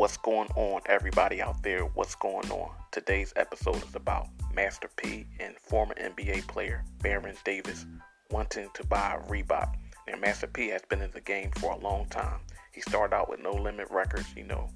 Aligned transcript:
What's 0.00 0.16
going 0.16 0.48
on, 0.56 0.80
everybody 0.86 1.42
out 1.42 1.62
there? 1.62 1.82
What's 1.82 2.14
going 2.14 2.50
on? 2.50 2.70
Today's 2.90 3.34
episode 3.36 3.84
is 3.86 3.94
about 3.94 4.28
Master 4.54 4.88
P 4.96 5.26
and 5.38 5.54
former 5.58 5.92
NBA 5.96 6.46
player 6.46 6.82
Baron 7.02 7.36
Davis 7.44 7.84
wanting 8.30 8.70
to 8.72 8.86
buy 8.86 9.18
Reebok. 9.28 9.74
Now, 10.08 10.16
Master 10.18 10.46
P 10.46 10.68
has 10.68 10.80
been 10.88 11.02
in 11.02 11.10
the 11.10 11.20
game 11.20 11.50
for 11.50 11.72
a 11.72 11.76
long 11.76 12.06
time. 12.06 12.40
He 12.72 12.80
started 12.80 13.14
out 13.14 13.28
with 13.28 13.40
No 13.40 13.52
Limit 13.52 13.88
Records, 13.90 14.24
you 14.34 14.44
know, 14.44 14.70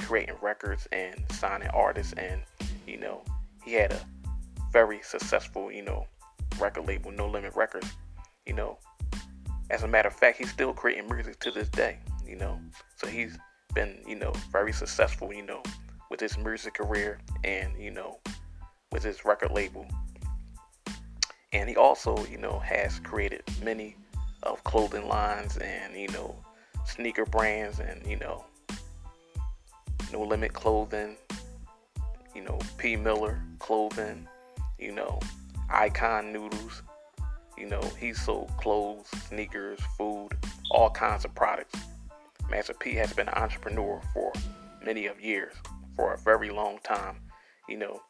creating 0.00 0.36
records 0.42 0.86
and 0.92 1.24
signing 1.30 1.68
artists, 1.68 2.12
and 2.18 2.42
you 2.86 2.98
know, 2.98 3.22
he 3.64 3.72
had 3.72 3.92
a 3.92 4.06
very 4.70 5.00
successful, 5.00 5.72
you 5.72 5.80
know, 5.80 6.06
record 6.60 6.86
label, 6.86 7.10
No 7.10 7.26
Limit 7.26 7.54
Records. 7.56 7.90
You 8.44 8.52
know, 8.52 8.76
as 9.70 9.82
a 9.82 9.88
matter 9.88 10.08
of 10.08 10.14
fact, 10.14 10.36
he's 10.36 10.50
still 10.50 10.74
creating 10.74 11.08
music 11.08 11.40
to 11.40 11.50
this 11.50 11.70
day. 11.70 12.00
You 12.26 12.36
know, 12.36 12.60
so 12.96 13.06
he's 13.06 13.38
been, 13.74 13.98
you 14.06 14.16
know, 14.16 14.32
very 14.50 14.72
successful, 14.72 15.32
you 15.32 15.44
know, 15.44 15.62
with 16.10 16.20
his 16.20 16.36
music 16.38 16.74
career 16.74 17.18
and, 17.44 17.76
you 17.78 17.90
know, 17.90 18.18
with 18.90 19.02
his 19.02 19.24
record 19.24 19.50
label. 19.50 19.86
And 21.52 21.68
he 21.68 21.76
also, 21.76 22.24
you 22.26 22.38
know, 22.38 22.58
has 22.60 22.98
created 23.00 23.42
many 23.62 23.96
of 24.42 24.62
clothing 24.64 25.08
lines 25.08 25.56
and, 25.58 25.94
you 25.94 26.08
know, 26.08 26.34
sneaker 26.84 27.26
brands 27.26 27.78
and, 27.78 28.04
you 28.06 28.16
know, 28.16 28.44
No 30.12 30.22
Limit 30.22 30.52
Clothing, 30.52 31.16
you 32.34 32.42
know, 32.42 32.58
P. 32.78 32.96
Miller 32.96 33.42
Clothing, 33.58 34.26
you 34.78 34.92
know, 34.92 35.20
Icon 35.70 36.32
Noodles. 36.32 36.82
You 37.56 37.68
know, 37.68 37.82
he 38.00 38.12
sold 38.12 38.50
clothes, 38.56 39.06
sneakers, 39.28 39.78
food, 39.96 40.30
all 40.70 40.90
kinds 40.90 41.24
of 41.24 41.34
products. 41.34 41.78
Master 42.52 42.74
P 42.74 42.94
has 42.96 43.10
been 43.14 43.28
an 43.28 43.34
entrepreneur 43.34 43.98
for 44.12 44.30
many 44.84 45.06
of 45.06 45.18
years, 45.18 45.54
for 45.96 46.12
a 46.12 46.18
very 46.18 46.50
long 46.50 46.78
time. 46.84 47.16
You 47.66 47.78
know, 47.78 48.02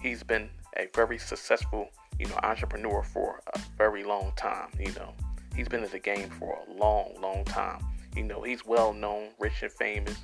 he's 0.00 0.22
been 0.22 0.48
a 0.76 0.86
very 0.94 1.18
successful, 1.18 1.88
you 2.16 2.26
know, 2.26 2.38
entrepreneur 2.44 3.02
for 3.02 3.40
a 3.52 3.58
very 3.76 4.04
long 4.04 4.32
time. 4.36 4.68
You 4.78 4.92
know, 4.92 5.12
he's 5.56 5.66
been 5.66 5.82
in 5.82 5.90
the 5.90 5.98
game 5.98 6.30
for 6.30 6.56
a 6.68 6.72
long, 6.72 7.20
long 7.20 7.44
time. 7.44 7.84
You 8.14 8.22
know, 8.22 8.42
he's 8.42 8.64
well 8.64 8.92
known, 8.92 9.30
rich 9.40 9.60
and 9.60 9.72
famous, 9.72 10.18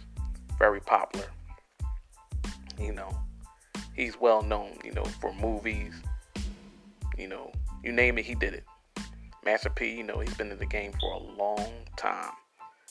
very 0.61 0.81
popular. 0.81 1.27
You 2.78 2.92
know, 2.92 3.19
he's 3.97 4.20
well 4.20 4.42
known, 4.42 4.78
you 4.84 4.92
know, 4.92 5.05
for 5.20 5.34
movies. 5.34 5.92
You 7.19 7.27
know, 7.27 7.50
you 7.83 7.91
name 7.91 8.17
it, 8.17 8.27
he 8.27 8.37
did 8.37 8.55
it. 8.55 8.64
Master 9.44 9.70
P, 9.70 9.92
you 9.92 10.05
know, 10.05 10.20
he's 10.20 10.34
been 10.34 10.53
in 10.53 10.59
the 10.61 10.67
game 10.67 10.92
for 11.00 11.14
a 11.14 11.19
long 11.19 11.72
time. 11.97 12.31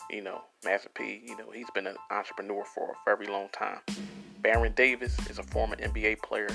You 0.10 0.22
know, 0.22 0.42
Master 0.64 0.90
P, 0.94 1.24
you 1.26 1.36
know, 1.36 1.50
he's 1.52 1.70
been 1.74 1.88
an 1.88 1.96
entrepreneur 2.12 2.64
for 2.64 2.92
a 2.92 2.96
very 3.06 3.28
long 3.28 3.50
time. 3.52 3.80
Baron 4.40 4.74
Davis 4.74 5.18
is 5.30 5.40
a 5.40 5.44
former 5.44 5.76
NBA 5.78 6.22
player, 6.22 6.50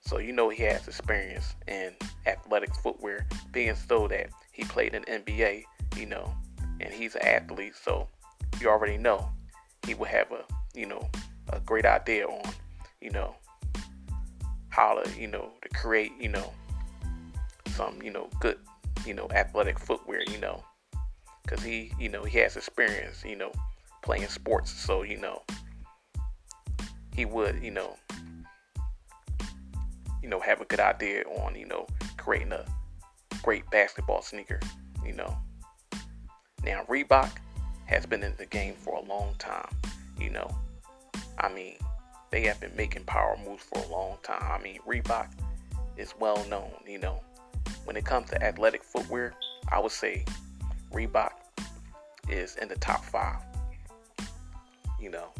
so 0.00 0.18
you 0.18 0.32
know 0.32 0.48
he 0.48 0.62
has 0.62 0.88
experience 0.88 1.54
in 1.68 1.92
athletic 2.26 2.74
footwear, 2.76 3.26
being 3.52 3.74
so 3.74 4.08
that 4.08 4.30
he 4.52 4.64
played 4.64 4.94
in 4.94 5.02
NBA, 5.04 5.64
you 5.96 6.06
know, 6.06 6.34
and 6.80 6.92
he's 6.92 7.14
an 7.14 7.22
athlete, 7.22 7.74
so 7.76 8.08
you 8.60 8.68
already 8.68 8.96
know 8.96 9.28
he 9.86 9.92
will 9.92 10.06
have 10.06 10.32
a, 10.32 10.44
you 10.74 10.86
know, 10.86 11.10
a 11.50 11.60
great 11.60 11.84
idea 11.84 12.26
on, 12.26 12.50
you 13.02 13.10
know, 13.10 13.36
how 14.70 14.94
to, 14.94 15.20
you 15.20 15.26
know, 15.26 15.50
to 15.60 15.68
create, 15.68 16.12
you 16.18 16.30
know, 16.30 16.52
some, 17.68 18.00
you 18.02 18.10
know, 18.10 18.30
good, 18.40 18.58
you 19.04 19.12
know, 19.12 19.28
athletic 19.34 19.78
footwear, 19.78 20.22
you 20.30 20.38
know 20.38 20.64
because 21.46 21.64
he, 21.64 21.92
you 21.98 22.08
know, 22.08 22.24
he 22.24 22.38
has 22.38 22.56
experience, 22.56 23.24
you 23.24 23.36
know, 23.36 23.52
playing 24.02 24.26
sports. 24.26 24.72
So, 24.72 25.02
you 25.02 25.18
know, 25.18 25.42
he 27.14 27.24
would, 27.24 27.62
you 27.62 27.70
know, 27.70 27.96
you 30.22 30.28
know, 30.28 30.40
have 30.40 30.60
a 30.60 30.64
good 30.64 30.80
idea 30.80 31.22
on, 31.22 31.54
you 31.54 31.66
know, 31.66 31.86
creating 32.16 32.52
a 32.52 32.64
great 33.42 33.68
basketball 33.70 34.22
sneaker, 34.22 34.58
you 35.04 35.12
know. 35.12 35.36
Now, 36.64 36.82
Reebok 36.88 37.30
has 37.86 38.06
been 38.06 38.24
in 38.24 38.34
the 38.38 38.46
game 38.46 38.74
for 38.74 38.96
a 38.96 39.02
long 39.02 39.34
time, 39.38 39.68
you 40.20 40.30
know. 40.30 40.50
I 41.38 41.48
mean, 41.48 41.76
they 42.32 42.42
have 42.42 42.60
been 42.60 42.74
making 42.76 43.04
power 43.04 43.36
moves 43.46 43.62
for 43.62 43.78
a 43.78 43.86
long 43.86 44.18
time. 44.24 44.42
I 44.42 44.60
mean, 44.60 44.80
Reebok 44.86 45.28
is 45.96 46.12
well 46.18 46.44
known, 46.48 46.72
you 46.88 46.98
know. 46.98 47.22
When 47.84 47.96
it 47.96 48.04
comes 48.04 48.30
to 48.30 48.42
athletic 48.42 48.82
footwear, 48.82 49.34
I 49.70 49.78
would 49.78 49.92
say 49.92 50.24
Reebok 50.92 51.30
is 52.28 52.56
in 52.56 52.68
the 52.68 52.76
top 52.76 53.04
five. 53.04 53.42
You 55.00 55.10
know, 55.10 55.32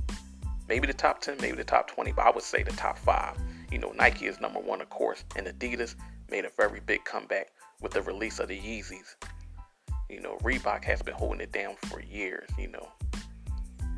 maybe 0.68 0.86
the 0.86 0.94
top 0.94 1.20
10, 1.20 1.38
maybe 1.40 1.56
the 1.56 1.64
top 1.64 1.88
20, 1.88 2.12
but 2.12 2.26
I 2.26 2.30
would 2.30 2.42
say 2.42 2.62
the 2.62 2.72
top 2.72 2.98
five. 2.98 3.36
You 3.70 3.78
know, 3.78 3.92
Nike 3.92 4.26
is 4.26 4.40
number 4.40 4.60
one, 4.60 4.80
of 4.80 4.90
course, 4.90 5.24
and 5.34 5.46
Adidas 5.46 5.94
made 6.30 6.44
a 6.44 6.50
very 6.56 6.80
big 6.80 7.04
comeback 7.04 7.48
with 7.80 7.92
the 7.92 8.02
release 8.02 8.38
of 8.38 8.48
the 8.48 8.58
Yeezys. 8.58 9.16
You 10.08 10.20
know, 10.20 10.36
Reebok 10.42 10.84
has 10.84 11.02
been 11.02 11.14
holding 11.14 11.40
it 11.40 11.52
down 11.52 11.74
for 11.86 12.00
years, 12.00 12.48
you 12.58 12.68
know. 12.68 12.88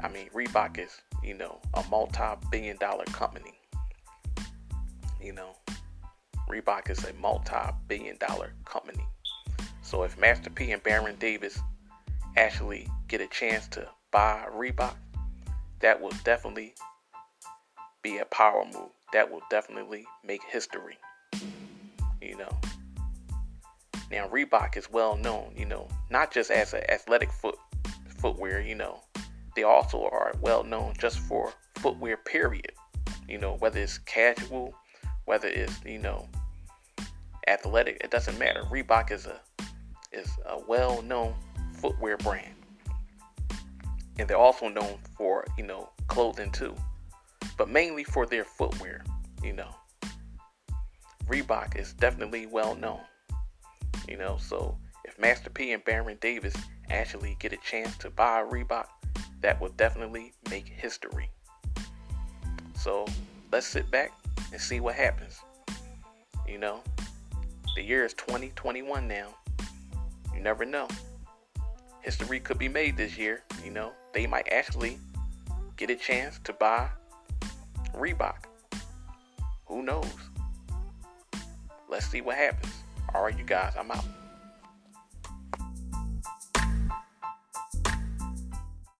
I 0.03 0.09
mean, 0.09 0.29
Reebok 0.35 0.79
is, 0.79 1.01
you 1.23 1.35
know, 1.35 1.61
a 1.75 1.83
multi 1.91 2.25
billion 2.51 2.77
dollar 2.79 3.05
company. 3.07 3.59
You 5.21 5.33
know, 5.33 5.57
Reebok 6.49 6.89
is 6.89 7.05
a 7.05 7.13
multi 7.15 7.57
billion 7.89 8.17
dollar 8.17 8.53
company. 8.65 9.05
So 9.83 10.03
if 10.03 10.19
Master 10.19 10.51
P 10.51 10.73
and 10.73 10.83
Baron 10.83 11.17
Davis 11.19 11.59
actually 12.39 12.87
get 13.09 13.21
a 13.21 13.27
chance 13.27 13.67
to 13.67 13.89
buy 14.13 14.47
Reebok, 14.55 14.95
that 15.81 16.01
will 16.01 16.13
definitely 16.25 16.75
be 18.03 18.19
a 18.19 18.25
power 18.27 18.65
move. 18.65 18.91
That 19.13 19.31
will 19.31 19.43
definitely 19.51 20.07
make 20.25 20.43
history. 20.49 20.99
You 22.23 22.37
know. 22.37 22.61
Now 24.11 24.29
Reebok 24.29 24.77
is 24.77 24.91
well 24.91 25.17
known, 25.17 25.53
you 25.57 25.67
know, 25.67 25.89
not 26.11 26.31
just 26.31 26.51
as 26.51 26.75
an 26.75 26.83
athletic 26.89 27.33
foot 27.33 27.57
footwear, 28.19 28.61
you 28.61 28.75
know. 28.75 29.01
They 29.57 29.65
also 29.65 30.05
are 30.05 30.33
well 30.41 30.63
known 30.63 30.95
just 30.99 31.19
for 31.19 31.53
footwear 31.77 32.17
period. 32.17 32.73
You 33.29 33.39
know, 33.39 33.57
whether 33.57 33.81
it's 33.81 33.99
casual, 33.99 34.75
whether 35.25 35.49
it's, 35.49 35.85
you 35.85 35.99
know, 35.99 36.29
athletic, 37.49 38.01
it 38.03 38.11
doesn't 38.11 38.39
matter. 38.39 38.63
Reebok 38.71 39.11
is 39.11 39.27
a 39.27 39.41
is 40.13 40.31
a 40.47 40.59
well-known 40.67 41.35
footwear 41.79 42.17
brand. 42.19 42.55
And 44.19 44.29
they're 44.29 44.37
also 44.37 44.69
known 44.69 44.99
for, 45.17 45.47
you 45.57 45.65
know, 45.65 45.91
clothing 46.09 46.51
too. 46.51 46.75
But 47.57 47.69
mainly 47.69 48.05
for 48.05 48.27
their 48.27 48.45
footwear, 48.45 49.05
you 49.43 49.53
know. 49.53 49.75
Reebok 51.27 51.77
is 51.77 51.93
definitely 51.93 52.47
well 52.47 52.75
known. 52.75 53.01
You 54.09 54.17
know, 54.17 54.39
so 54.41 54.77
if 55.05 55.19
Master 55.19 55.51
P 55.51 55.73
and 55.73 55.85
Baron 55.85 56.17
Davis 56.21 56.55
actually 56.91 57.37
get 57.39 57.53
a 57.53 57.59
chance 57.59 57.97
to 57.99 58.11
buy 58.11 58.41
a 58.41 58.45
Reebok, 58.45 58.87
that 59.41 59.61
will 59.61 59.69
definitely 59.71 60.33
make 60.51 60.67
history. 60.67 61.31
So 62.75 63.07
let's 63.53 63.67
sit 63.67 63.91
back 63.91 64.13
and 64.53 64.61
see 64.61 64.81
what 64.81 64.95
happens. 64.95 65.39
You 66.47 66.59
know, 66.59 66.81
the 67.77 67.83
year 67.83 68.05
is 68.05 68.15
2021 68.15 69.07
now. 69.07 69.29
You 70.35 70.41
never 70.41 70.65
know. 70.65 70.89
History 72.01 72.41
could 72.41 72.59
be 72.59 72.69
made 72.69 72.97
this 72.97 73.19
year. 73.19 73.43
You 73.65 73.71
know, 73.71 73.93
they 74.13 74.27
might 74.27 74.49
actually 74.53 74.99
get 75.77 75.91
a 75.91 75.97
chance 75.97 76.39
to 76.45 76.53
buy 76.53 76.89
Reebok. 77.95 78.45
Who 79.67 79.83
knows? 79.83 80.13
Let's 81.89 82.07
see 82.07 82.21
what 82.21 82.37
happens. 82.37 82.73
All 83.15 83.23
right, 83.23 83.37
you 83.37 83.45
guys, 83.45 83.75
I'm 83.79 83.91
out. 83.91 84.05